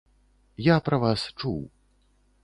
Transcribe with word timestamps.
Я 0.67 0.77
пра 0.87 0.97
вас 1.03 1.25
чуў. 1.39 1.59